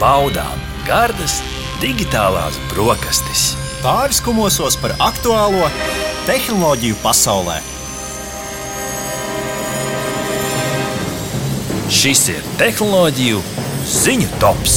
[0.00, 1.40] baudām gardas
[1.82, 3.50] digitālās brokastis.
[3.84, 5.68] Pāris kumosos par aktuālo
[6.28, 7.58] tehnoloģiju pasaulē.
[12.00, 13.40] Šis ir tehnoloģiju
[14.00, 14.76] ziņu tops.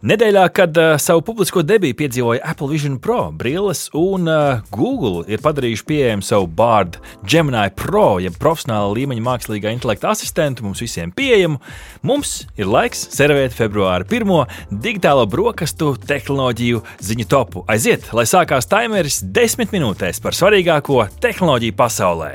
[0.00, 5.42] Nedēļā, kad uh, savu publisko debiju piedzīvoja Apple Vision Pro brilles un uh, Google ir
[5.44, 6.96] padarījuši pieejamu savu Bard
[7.28, 11.60] Gemini Pro, jeb profesionāla līmeņa mākslīgā intelekta asistentu mums visiem pieejamu,
[12.00, 17.66] mums ir laiks servēt februāra pirmo digitālo brokastu tehnoloģiju ziņu topu.
[17.68, 22.34] Aiziet, lai sākās timeris desmit minūtēs par svarīgāko tehnoloģiju pasaulē.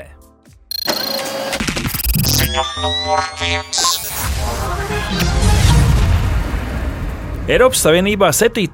[2.30, 3.95] Ziņa numur viens.
[7.46, 8.64] Eiropas Savienībā 7.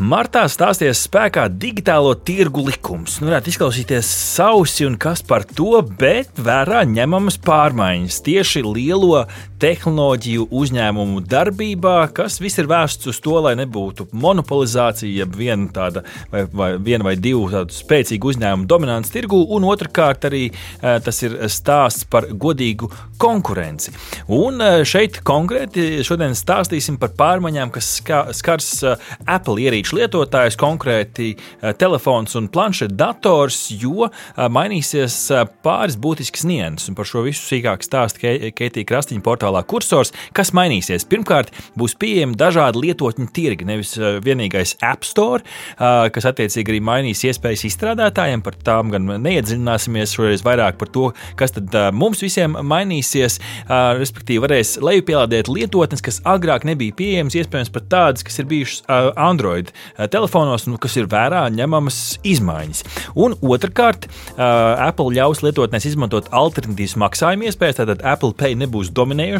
[0.00, 3.18] martā stāsies spēkā digitālo tirgu likums.
[3.20, 9.26] Nu, varētu izklausīties sausi un kas par to, bet vērā ņemamas pārmaiņas tieši lielo
[9.62, 16.04] tehnoloģiju uzņēmumu darbībā, kas viss ir vērsts uz to, lai nebūtu monopolizācija, jeb viena tāda
[16.32, 20.44] vai, vai, viena vai divu spēcīgu uzņēmumu dominants tirgu, un otrkārt arī
[20.80, 22.90] tas ir stāsts par godīgu
[23.22, 23.94] konkurenci.
[24.32, 31.32] Un šeit konkrēti šodien stāstīsim par pārmaiņām, kas skar skars uh, Apple ierīču lietotājus, konkrēti
[31.80, 35.16] telefons un planšetdators, jo mainīsies
[35.64, 36.92] pāris būtiskas nianses.
[36.96, 40.12] Par šo visu sīkāk stāsta Keitija Krastiņa portālā Cursors.
[40.34, 41.04] Kas mainīsies?
[41.08, 45.42] Pirmkārt, būs pieejami dažādi lietotņu tirgi, nevis vienīgais App Store,
[45.78, 48.42] kas attiecīgi arī mainīs iespējas izstrādātājiem.
[48.42, 53.38] Par tām gan neiedziļināsimies šoreiz vairāk par to, kas tad mums visiem mainīsies.
[53.68, 58.84] Respektīvi, varēs lejupielādēt lietotnes, kas agrāk nebija pieejamas, iespējams pat tādas kas ir bijušas
[59.20, 59.72] Android
[60.12, 62.84] telefonos, nu, kas ir vērā ņemamas izmaiņas.
[63.18, 67.80] Un otrkārt, Apple ļaus lietotnēs izmantot alternatīvas maksājuma iespējas.
[67.82, 68.92] Tātad Apple Pay nebūs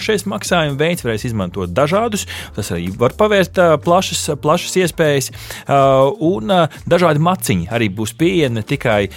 [0.03, 2.27] dominējošais maksājuma veids, varēs izmantot dažādus.
[2.56, 5.31] Tas arī var pavērt plašas, plašas iespējas.
[6.21, 6.50] Un
[6.87, 9.09] dažādi maciņi arī būs pieejami ne tikai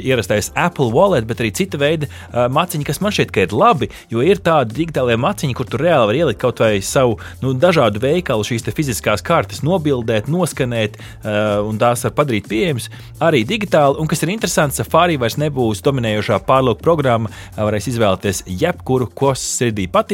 [0.00, 4.22] ierastais Apple Wallet, bet arī cita veida maciņi, kas man šķiet, ka ir labi, jo
[4.24, 8.44] ir tādi digitālie maciņi, kur tu reāli vari ielikt kaut vai savu nu, dažādu veikalu
[8.46, 12.88] šīs fiziskās kartes nobildēt, noskanēt, un tās var padarīt pieejamas
[13.22, 14.00] arī digitāli.
[14.00, 19.86] Un kas ir interesants, Safari vairs nebūs dominējošā pārlūka programma, varēs izvēlēties jebkuru, kas sirdī
[19.90, 20.13] patīk.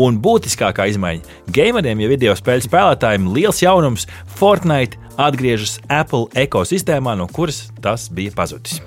[0.00, 4.06] Un būtiskākā izmaiņa- gameriem, ja video spēļu spēlētājiem, liels jaunums-
[4.38, 8.80] Fortnite atgriežas Apple ekosistēmā, no kuras tas bija pazudis.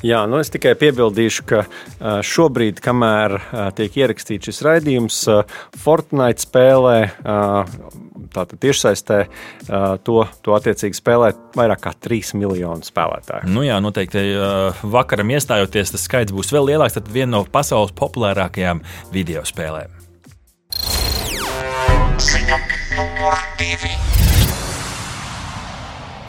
[0.00, 1.58] Jā, nu es tikai piebildīšu, ka
[2.24, 3.36] šobrīd, kamēr
[3.76, 5.18] tiek ierakstīts šis raidījums,
[5.76, 7.10] Fortnite spēlē,
[8.32, 9.18] tātad tiešsaistē,
[10.06, 13.52] to, to attiecīgi spēlē vairāk kā 3 miljonu spēlētāju.
[13.52, 14.24] Nu jā, noteikti
[14.88, 16.96] vakaram iestājoties, tas skaits būs vēl lielāks.
[16.96, 18.80] Tad viena no pasaules populārākajām
[19.12, 20.00] video spēlēm.
[22.50, 24.19] Ziņa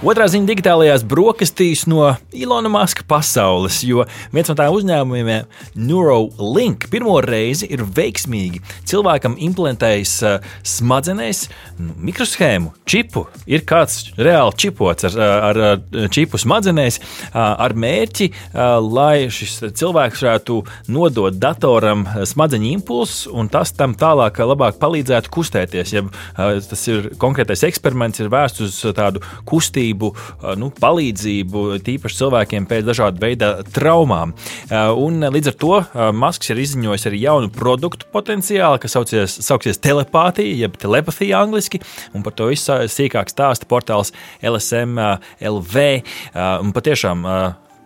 [0.02, 4.02] Otrā ziņa digitālajās brokastīs no Ilona Maska pasaules, jo
[4.34, 11.44] viens no tādiem uzņēmumiem, Neuralink, pirmo reizi ir veiksmīgi cilvēkam implementējis uh, smadzenēs
[11.78, 13.28] mikroshēmu, čipu.
[13.46, 15.20] Ir kāds reāli čipots ar,
[15.52, 20.58] ar, ar čipu smadzenēs, uh, ar mērķi, uh, lai šis cilvēks varētu
[20.98, 25.94] nodot datoram smadzeņu impulsu, un tas tam tālāk labāk palīdzētu kustēties.
[25.94, 30.12] Ja tas ir konkrētais eksperiments, ir vērsts uz tādu kustību kustību,
[30.58, 34.34] nu, palīdzību tīpaši cilvēkiem pēc dažādu veidu traumām.
[34.72, 40.66] Un līdz ar to Masks ir izziņojis arī jaunu produktu potenciālu, kas saucies, sauksies telepātija,
[40.66, 41.82] jeb telepātija angliski,
[42.14, 45.00] un par to visu sīkāk stāsta portāls LSM
[45.42, 45.88] LV.
[46.36, 47.28] Un patiešām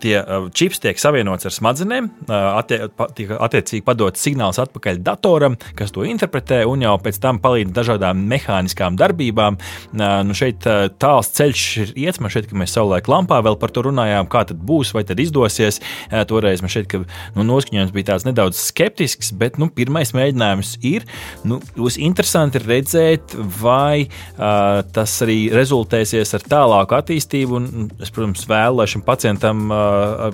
[0.04, 2.80] tie uh, čips tiek savienots ar smadzenēm, uh, attie,
[3.18, 8.26] tiek attiecīgi padots signāls atpakaļ datoram, kas to interpretē un jau pēc tam palīdz dažādām
[8.32, 9.60] mehāniskām darbībām.
[9.94, 10.66] Uh, nu šeit
[11.02, 14.46] tāls ceļš ir iets, man šeit, ka mēs savulaik lampā vēl par to runājām, kā
[14.50, 15.82] tad būs, vai tad izdosies.
[16.30, 17.02] Toreiz man šeit, ka
[17.36, 21.06] nu, noskaņojums bija tāds nedaudz skeptisks, bet nu, pirmais mēģinājums ir.
[21.48, 27.60] Nu, būs interesanti redzēt, vai uh, tas arī rezultēsies ar tālāku attīstību.
[27.60, 29.85] Un, es, protams, vēlu, lai šim pacientam uh,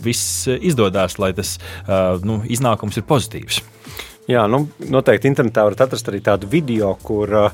[0.04, 1.58] viss izdodas, lai tas
[2.26, 3.62] nu, iznākums ir pozitīvs.
[4.30, 7.48] Jā, nu, noteikti internetā varat atrast arī tādu video, kur uh,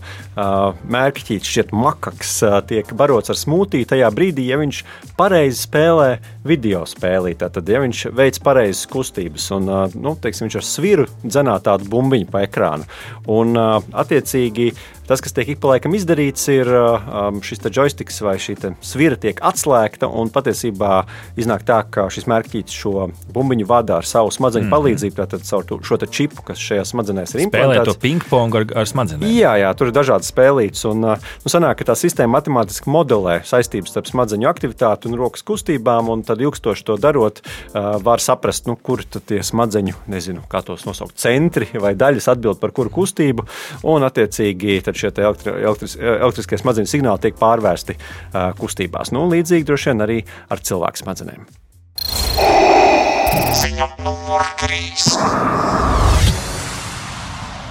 [0.91, 3.87] mērķītis šķiet makaks uh, tiek barots ar smūtiju.
[3.87, 4.81] Tajā brīdī, ja viņš
[5.17, 6.09] pareizi spēlē
[6.47, 11.07] video spēlī, tad, ja viņš veids pareizas kustības un uh, nu, teiksim, viņš ar sviru
[11.23, 12.85] dzenā tādu bumbiņu pa ekrānu.
[13.31, 14.73] Un, uh, attiecīgi,
[15.07, 19.39] Tas, kas tiek ik pa laikam izdarīts, ir um, šis joystick vai šī svira tiek
[19.45, 21.05] atslēgta, un patiesībā
[21.39, 25.85] iznāk tā, ka šis mērķītis šo bumbiņu vada ar savu smadzeņu mm palīdzību, tātad caur
[25.87, 27.79] šo čipu, kas šajā smadzenēs ir implantēts.
[27.79, 29.29] Spēlē to ping-pong ar, ar smadzenēm.
[29.31, 31.15] Jā, jā, tur ir dažādas spēlītas, un nu,
[31.49, 36.43] sanāk, ka tā sistēma matemātiski modelē saistības starp smadzeņu aktivitāti un rokas kustībām, un tad
[36.43, 37.41] ilgstoši to darot,
[37.73, 42.75] var saprast, nu, kur tie smadzeņu, nezinu, kā tos nosaukt, centri vai daļas atbild par
[42.75, 43.47] kuru kustību,
[43.87, 49.13] un attiecīgi šie elektri, elektris, elektriskie smadzeņu signāli tiek pārvērsti uh, kustībās.
[49.15, 50.19] Nu, līdzīgi droši vien arī
[50.53, 51.47] ar cilvēku smadzenēm.
[53.57, 55.96] Ziņa numur 3.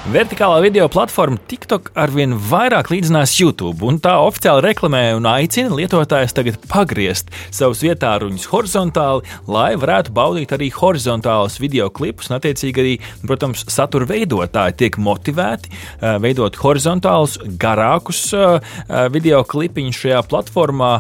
[0.06, 6.34] Vertikālā video platforma TikTok arvien vairāk līdzinās YouTube, un tā oficiāli reklamē un aicina lietotājus
[6.36, 12.92] tagad pagriezt savus vietāruņus horizontāli, lai varētu baudīt arī horizontālus video klipus, attiecīgi arī,
[13.26, 18.62] protams, satura veidotāji tiek motivēti uh, veidot horizontālus, garākus uh,
[19.10, 20.92] video klipiņus šajā platformā,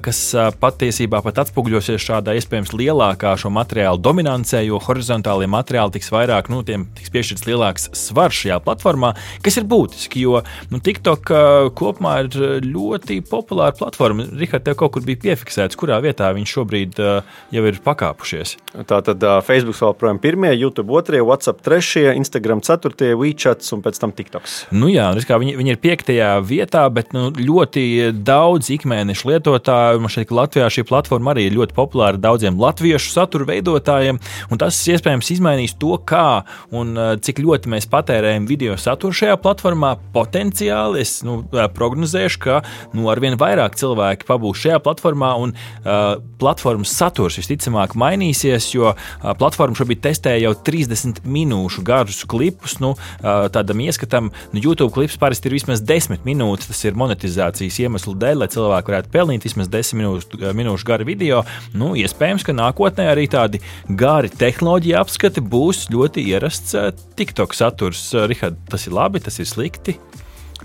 [0.00, 0.22] kas
[0.62, 6.64] patiesībā pat atspoguļosies šādā iespējams lielākā šo materiālu dominancē, jo horizontālie materiāli tiks vairāk, nu,
[6.64, 11.30] tiem tiks piešķirts lielāks svars svars šajā platformā, kas ir būtiski, jo nu, TikTok
[11.76, 14.26] kopumā ir ļoti populāra platforma.
[14.30, 18.56] Rihards, tev kaut kur bija piefiksēts, kurā vietā viņš šobrīd jau ir pakāpušies.
[18.86, 23.82] Tā tad uh, Facebook vēl projām pirmie, YouTube otrie, WhatsApp trešie, Instagram ceturtie, WeChat un
[23.84, 24.56] pēc tam TikToks.
[24.74, 30.02] Nu jā, viņi, viņi ir piektajā vietā, bet nu, ļoti daudz ikmēnešu lietotāju.
[30.04, 34.78] Man šeit Latvijā šī platforma arī ir ļoti populāra daudziem latviešu satura veidotājiem, un tas
[34.92, 36.42] iespējams izmainīs to, kā
[36.76, 36.94] un
[37.24, 42.58] cik ļoti mēs patērējam patērējam video saturu šajā platformā, potenciāli es nu, prognozēšu, ka
[42.92, 49.30] nu, arvien vairāk cilvēki pabūs šajā platformā, un uh, platformas saturs visticamāk mainīsies, jo uh,
[49.40, 52.76] platforma šobrīd testē jau 30 minūšu garus klipus.
[52.82, 56.68] Nu, uh, tādam ieskatam, nu, YouTube klips parasti ir vismaz 10 minūtes.
[56.68, 61.40] Tas ir monetizācijas iemeslu dēļ, lai cilvēki varētu pelnīt vismaz 10 minūšu, minūšu garu video.
[61.72, 66.76] Nu, iespējams, ka nākotnē arī tādi gari tehnoloģija apskati būs ļoti ierasts
[67.16, 68.09] TikTok saturs.
[68.14, 69.96] Eh, Rihard, tas ir labi, tas ir slikti.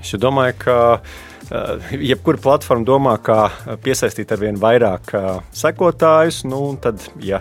[0.01, 3.47] Es domāju, ka uh, jebkura platforma domā, kā
[3.83, 6.43] piesaistīt ar vien vairāk uh, sekotājus.
[6.49, 7.39] Nu, tad, ja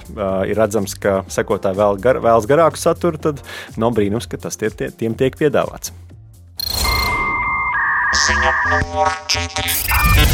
[0.48, 3.42] ir redzams, ka sekotāji vēl gar, vēlas garāku saturu, tad
[3.80, 5.92] nav brīnums, ka tas tie, tie, tiem tiek piedāvāts.
[8.24, 10.33] Ziņa numur 4.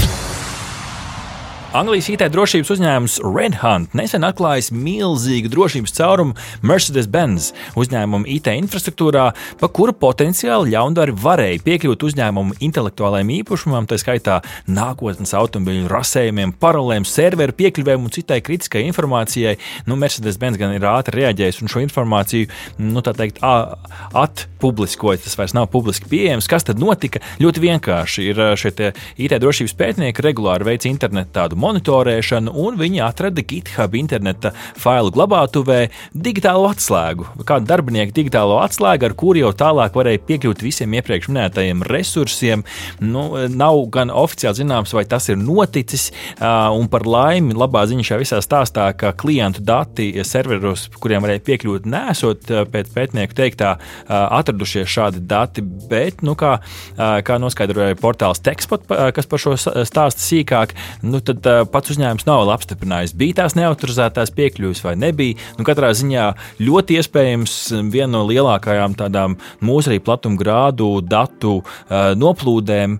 [1.71, 6.35] Anglijas IT drošības uzņēmums Redhunt nesen atklājis milzīgu drošības caurumu
[6.67, 9.29] Mercedes-Benz uzņēmuma IT infrastruktūrā,
[9.61, 17.07] pa kuru potenciāli ļaundari varēja piekļūt uzņēmuma intelektuālajiem īpašumam, tā skaitā nākotnes automobiļu rasējumiem, paralēliem
[17.07, 19.55] serveru piekļuvēm un citai kritiskai informācijai.
[19.87, 22.51] Nu, Mercedes-Benz gan ir ātri reaģējis un šo informāciju,
[22.83, 25.23] nu, teikt, atpubliskojis.
[25.29, 26.51] Tas vairs nav publiski pieejams.
[26.51, 27.23] Kas tad notika?
[27.39, 28.91] Ļoti vienkārši ir šie
[29.23, 35.81] IT drošības pētnieki regulāri veic internetu tādu monitorēšanu, un viņi atrada GitHub interneta failu glabātuvē
[36.15, 37.29] digitālo atslēgu.
[37.49, 42.65] Kādu darbinieku digitālo atslēgu, ar kuru jau tālāk varēja piekļūt visiem iepriekš minētajiem resursiem.
[43.03, 46.11] Nu, nav gan oficiāli zināms, vai tas ir noticis,
[46.41, 51.89] un par laimi labā ziņa šajā visā stāstā, ka klientu dati serveros, kuriem varēja piekļūt,
[51.91, 53.75] nesot pēc pētnieku teiktā
[54.09, 56.57] atradušies šādi dati, bet, nu, kā,
[56.97, 60.73] kā noskaidroja portāls Tekspot, kas par šo stāstu sīkāk,
[61.05, 65.39] nu, tad pats uzņēmums nav vēl apstiprinājis, bija tās neautorizētās piekļuves vai nebija.
[65.59, 66.27] Nu, katrā ziņā
[66.63, 67.57] ļoti iespējams
[67.93, 72.97] viena no lielākajām tādām mūsu arī platuma grādu datu uh, noplūdēm,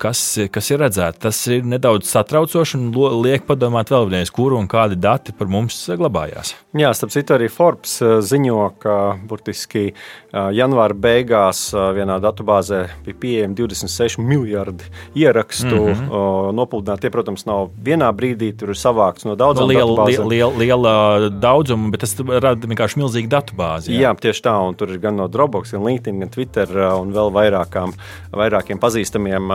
[0.00, 1.26] kas, kas ir redzēta.
[1.28, 2.90] Tas ir nedaudz satraucoši un
[3.24, 6.54] liek padomāt vēlreiz, kuru un kādi dati par mums glabājās.
[6.76, 8.96] Jā, starp citu, arī Forbes ziņo, ka
[9.28, 9.92] burtiski
[10.32, 15.74] janvāra beigās vienā datubāzē bija pieejami 26 miljardi ierakstu.
[15.74, 16.54] Mm -hmm.
[16.54, 21.90] Nopludinātie, protams, nav vienā brīdī, tur ir savākts no daudzām liela, liela, liela, liela daudzuma,
[21.92, 23.92] bet tas rada vienkārši milzīgu datubāzi.
[23.94, 24.08] Jā.
[24.08, 27.32] jā, tieši tā, un tur ir gan no Dropbox, gan LinkedIn, gan Twitter un vēl
[27.34, 27.94] vairākām,
[28.34, 29.52] vairākiem pazīstamiem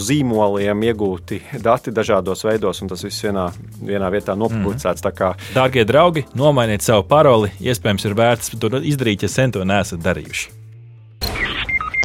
[0.00, 3.48] zīmoliem iegūti dati dažādos veidos, un tas viss vienā,
[3.80, 5.04] vienā vietā nopublicēts.
[5.04, 5.54] Mm -hmm.
[5.54, 10.50] Dārgie draugi, nomainiet savu paroli, iespējams, ir vērts to izdarīt, ja sen to neesat darījuši.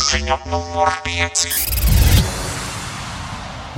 [0.10, 1.99] Ziņa numur 5.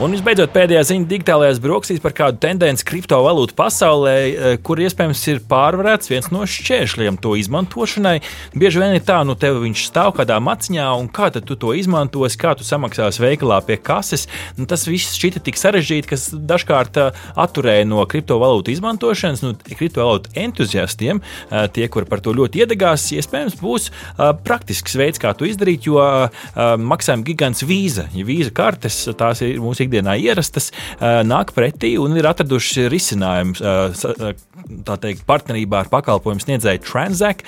[0.01, 5.41] Un visbeidzot, pēdējā ziņa digitālajās brokastīs par kādu tendenci kriptovalūtu pasaulē, eh, kur iespējams ir
[5.45, 8.15] pārvarēts viens no šķēršļiem to izmantošanai.
[8.57, 12.39] Bieži vien ir tā, nu, tev viņš stāv kādā maciņā, un kā tu to izmantosi,
[12.41, 14.25] kā tu samaksāsi veikalā pie kases.
[14.57, 19.45] Nu, tas viss šķita tik sarežģīti, kas dažkārt uh, atturēja no kriptovalūtu izmantošanas.
[19.45, 25.35] Nu, kriptovalūtu entuziastiem, uh, tie, kuri par to ļoti iedegās, iespējams būs praktisks veids, kā
[25.37, 26.01] to izdarīt, jo
[26.57, 30.71] maksājuma gigants vīza, ja vīza kartes, tās ir mūsu ikdienā ierastas,
[31.27, 33.59] nāk pretī un ir atraduši risinājumu
[34.85, 37.43] tā teikt, partnerībā ar pakalpojumu sniedzēju Transact,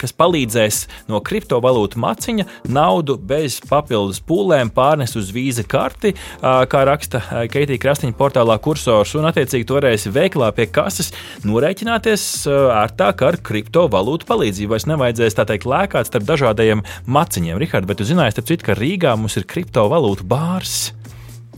[0.00, 7.22] kas palīdzēs no kriptovalūtu maciņa naudu bez papildus pūlēm pārnest uz vīza karti, kā raksta
[7.52, 11.12] Keitija Krastiņa portālā kursors, un attiecīgi toreiz veiklā pie kases
[11.46, 14.72] norēķināties ērtāk ar kriptovalūtu palīdzību.
[14.74, 17.60] Vairs nevajadzēs tā teikt lēkāt starp dažādajiem maciņiem.
[17.62, 20.92] Rihard, bet tu zināji, starp citu, ka Rīgā mums ir kriptovalūtu bārs.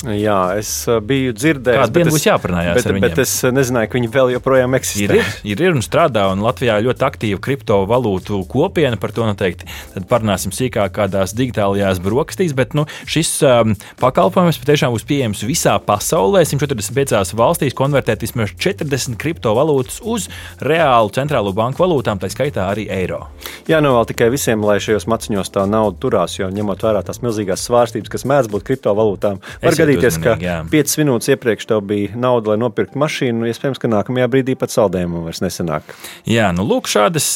[0.05, 1.91] Jā, es uh, biju dzirdējis.
[1.95, 2.99] Dienu būs jāparunājās bet?
[3.01, 5.07] Bet es uh, nezināju, ka viņi vēl joprojām eksistē.
[5.07, 8.99] Ir, ir, ir, ir un strādā, un Latvijā ļoti aktīva kriptovalūtu kopiena.
[9.01, 9.69] Par to noteikti
[10.11, 12.53] parunāsim sīkāk kādās digitālajās brokastīs.
[12.57, 13.73] Bet nu, šis um,
[14.03, 16.45] pakalpojums patiešām būs pieejams visā pasaulē.
[16.45, 20.29] 145 valstīs konvertēt vismaz 40 kriptovalūtas uz
[20.61, 23.25] reālu centrālo banku valūtām, tā skaitā arī eiro.
[23.71, 27.23] Jā, nu vēl tikai visiem, lai šajos maciņos tā nauda turās, jo ņemot vērā tās
[27.25, 30.59] milzīgās svārstības, kas mēdz būt kriptovalūtām, var gadīties, ka jā.
[30.73, 35.25] 5 minūtes iepriekš tev bija nauda, lai nopirktu mašīnu, iespējams, ka nākamajā brīdī pat saldējumu
[35.25, 35.95] vairs nesanāk.
[36.29, 37.29] Jā, nu lūk, šādas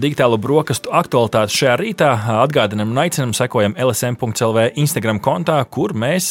[0.00, 2.10] digitālo brokastu aktualitātes šajā rītā
[2.42, 6.30] atgādinām un aicinām sekojam LSM.CLV Instagram kontā, kur mēs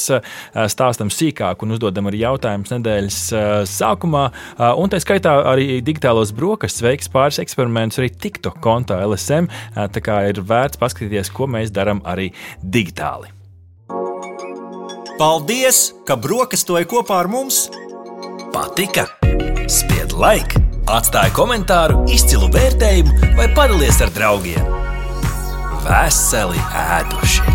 [0.73, 3.19] stāstam sīkāk un uzdodam arī jautājumus nedēļas
[3.71, 4.23] sākumā.
[4.81, 9.51] Un tā skaitā arī digitālos brokastus veiks pāris eksperimentus arī TikTok kontā LSM.
[9.75, 13.40] Tā kā ir vērts paskatīties, ko mēs darām arī digitāli.
[15.21, 17.67] Paldies, ka brokastoji kopā ar mums!
[18.49, 19.03] Patika!
[19.69, 24.65] Spied laiku, atstāja komentāru, izcilu vērtējumu vai padalies ar draugiem!
[25.85, 27.50] Veseli ēduši!